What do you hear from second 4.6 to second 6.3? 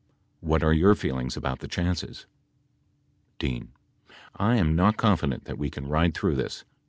not confident that we can ride